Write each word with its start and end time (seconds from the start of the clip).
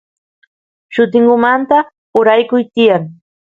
llutingumanta 0.93 1.77
uraykuy 2.19 2.61
tiyan 2.73 3.03